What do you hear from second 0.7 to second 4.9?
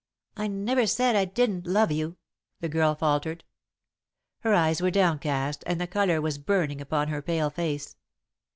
said I didn't love you," the girl faltered. Her eyes were